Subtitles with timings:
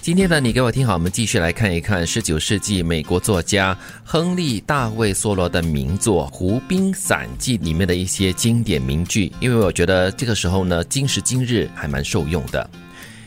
[0.00, 12.70] 今天呢，你给我听好，我们继续来看一看十九世纪美国作家亨利·大卫·梭罗的名作《湖滨散记》里面的一些经典名句，因为我觉得这个时候呢，今时今日还蛮受用的。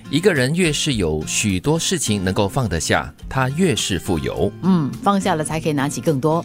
[0.09, 4.51] 一个人越是有许多事情能够放得下，他越是富有。
[4.63, 6.43] 嗯，放下了才可以拿起更多。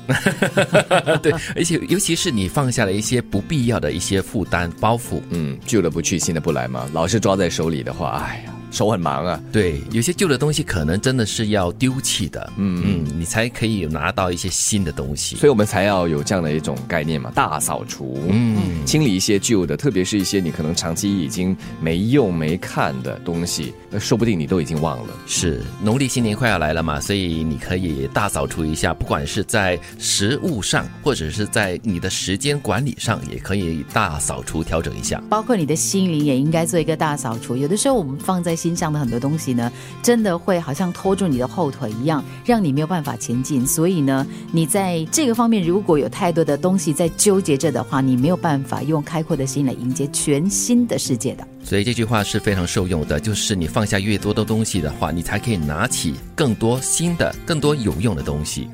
[1.22, 5.22] 对，而且尤其是你放下了一些不必要的一些负担包袱。
[5.30, 6.86] 嗯，旧的不去，新的不来嘛。
[6.92, 8.55] 老是抓在手里的话，哎呀。
[8.70, 25.14] 手很忙啊，对，有些旧的东西可能真的是要丢弃的，嗯嗯，你才可以拿到一些新的东西，所以我们才要有这样的一种概念嘛，大扫除，嗯，清理一些旧的，特别是一些你可能长期已经没用没看的东西，说不定你都已经忘了。
[25.26, 37.56] 是，农历新年快要来了嘛，所以你可以大扫除一下，不管是在食物上，或者是在你的时间管理上，也可以大扫除调整一下，包括你的心灵也应该做一个大扫除。
[37.56, 38.55] 有的时候我们放在。
[38.56, 39.70] 心上的很多东西呢，
[40.02, 43.66] 真的会好像拖住你的后腿一样，让你没有办法前进。
[43.66, 51.46] 所以呢，你在这个方面如果有太多的东西在纠结着的话，你没有办法用开阔的心来迎接全新的世界的。
[51.62, 58.68] 所以这句话是非常受用的，就是你放下越多的东西的话，你才可以拿起更多新的、更多有用的东西。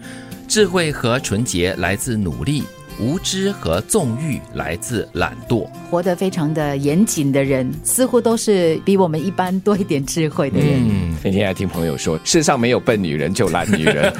[0.47, 2.63] 智慧和纯洁来自努力。
[3.01, 10.81] 无知和纵欲来自懒惰，活得非常的严谨的人，似乎都是比我们一般多一点智慧的人。
[10.89, 14.13] 嗯，那天还听朋友说，世上没有笨女人，就懒女人。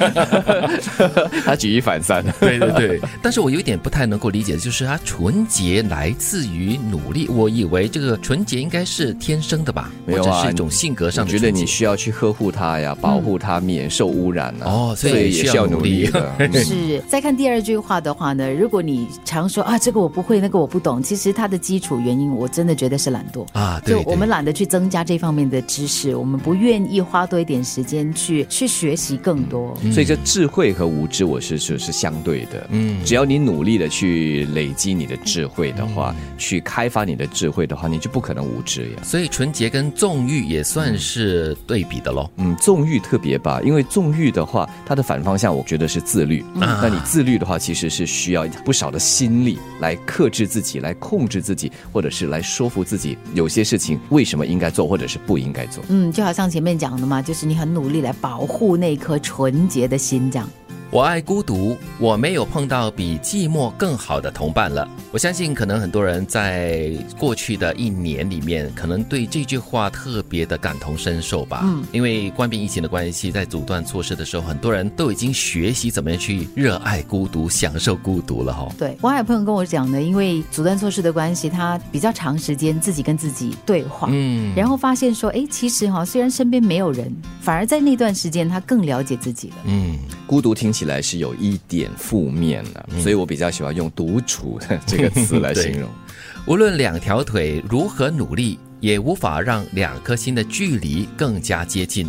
[1.45, 2.23] 他举一反三。
[2.39, 7.27] 对对对，但是我有一点不太能够理解的就是，他纯洁来自于努力。
[7.27, 11.31] 我以为这个纯洁应该是天生的吧，或者是一种性格上的。
[11.31, 14.65] 觉得你需要去呵护它呀，保护它免受污染呢。
[14.65, 16.31] 哦，所以也需要努力的。
[16.63, 17.01] 是。
[17.07, 18.51] 再看第二句话的话呢？
[18.51, 23.81] 如果你常说啊，这个我不会，那个我不懂，其实它的基础原因，我真的觉得是懒惰啊。
[23.85, 29.77] 就我们懒得去增加这方面的知识，我们不愿意花多一点时间去去学习更多。
[29.91, 32.67] 所以这智慧和无知，我是是是相对的。
[32.71, 39.03] 嗯，只要你努力的去累积你的智慧的话，去开发你的智慧的话，你就不可能无知呀。
[39.03, 42.27] 所以纯洁跟纵欲也算是对比的喽。
[42.37, 46.43] 嗯，纵欲特别吧，因为纵欲的话，它的反方向我觉得是自律。
[46.55, 49.43] 那你自律的话，其实是需要不少的心。
[49.43, 55.83] 力来克制自己，来控制自己，或者是来说服自己，有些事情为什么应该做，或者是不应该做。
[55.89, 60.45] 嗯，就好像前面讲讲的嘛，就是你很努力来保护那颗纯洁的心，脏。
[60.93, 64.87] 我爱孤独，我没有碰到比寂寞更好的同伴了。
[65.11, 71.61] 我相信，可能很多人在过去的一年里面，可能对这句话特别的感同身受吧。
[71.63, 78.69] 嗯，因为冠病疫情的关系，在阻断措施的时候，很多人都已经学习怎么样去热爱孤独、享受孤独了哈。
[78.77, 87.11] 对，我还有朋友跟我讲呢，因为阻断措施的关系，他比较长时间自己跟自己对话，嗯，然后发现说，哎，其实哈，虽然身边没有人，
[87.43, 89.55] 反而在那段时间他更了解自己了。
[89.65, 90.83] 嗯，孤独听起。
[90.83, 95.89] 起来是有一点负面的，所以我比较喜欢用“独处”这个词来形容。
[96.45, 102.05] 无论两条腿如何努力，也无法让两颗心的距离更加接近。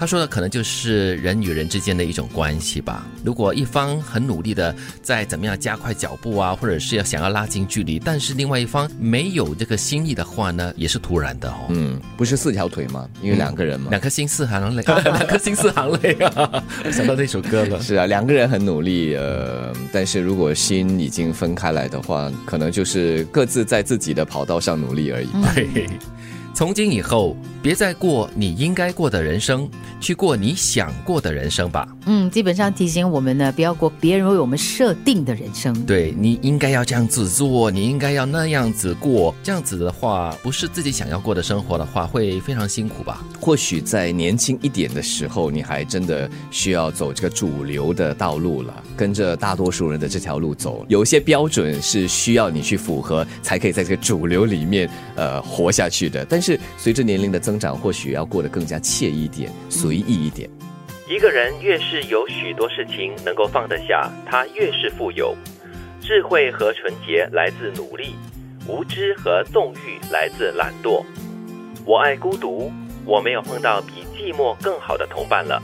[0.00, 3.06] 他说的可能就是人与人之间的一种关系吧。
[3.22, 11.66] 如果一方很努力的在怎么样加快脚步啊，或者是要想要拉近距离，但是另外一方没有这个心意的话呢，也是突然的哦。
[11.68, 13.06] 嗯，不是四条腿吗？
[13.20, 16.64] 因为两个人嘛，两颗心四行泪，两颗心四行泪啊！
[16.90, 17.78] 想到那首歌了。
[17.82, 25.28] 是啊，两个人很努力，呃，但是如果心已经分开来的话，可能就是各自在自己的跑道上努力而已。
[25.54, 25.86] 对。
[26.52, 29.68] 从今以后，别再过你应该过的人生，
[30.00, 31.86] 去过你想过的人生吧。
[32.06, 35.72] 嗯，基本上提醒我们呢，不要过别人为我们设定的人生。
[35.84, 39.34] 对你应该要这样子做，你应该要那样子过。
[39.42, 43.22] 这样子的话，不是自己想要过的生活的话，会非常辛苦吧？
[43.40, 50.84] 或许在年轻一点的时候，你还真的需要走这个主流的道路了，跟着大多数人的这条路走。
[50.88, 56.24] 有些标准是需要你去符合，才可以在这个主流里面呃活下去的。
[56.24, 60.48] 但但是随着年龄的增长，或许要过得更加惬意一点、随意一点。
[61.08, 65.36] 一个人越是有许多事情能够放得下，他越是富有。
[66.00, 68.14] 智慧和纯洁来自努力，
[68.68, 71.02] 无知和纵欲来自懒惰。
[71.84, 72.70] 我爱孤独，
[73.04, 75.60] 我没有碰到比寂寞更好的同伴了。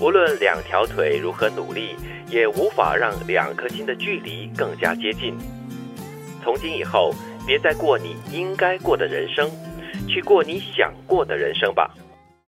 [0.00, 1.96] 无论两条腿如何努力，
[2.30, 5.36] 也无法让两颗心的距离更加接近。
[6.42, 7.14] 从今以后，
[7.46, 9.50] 别再过你应该过的人生。
[10.06, 11.90] 去过你想过的人生吧。